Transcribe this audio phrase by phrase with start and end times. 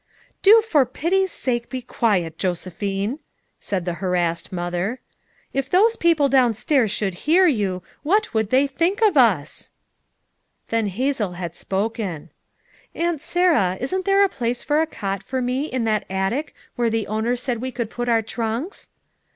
[0.41, 3.19] "Do for pity's sake be quiet, Josephine,"
[3.59, 4.99] said the harassed mother.
[5.53, 9.69] "If those people downstairs should hear you, what would they think of us!"
[10.65, 12.29] FOUR MOTHERS AT CHAUTAUQUA 105 Then Hazel had spoken.
[12.95, 16.89] "Aunt Sarah, isn't there a place for a cot for me in that attic where
[16.89, 18.89] the owner said we could put our trunks?"